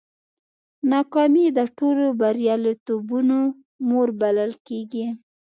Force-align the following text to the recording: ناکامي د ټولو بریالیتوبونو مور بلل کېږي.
ناکامي 0.91 1.45
د 1.57 1.59
ټولو 1.77 2.05
بریالیتوبونو 2.19 3.39
مور 3.87 4.09
بلل 4.21 4.51
کېږي. 4.67 5.05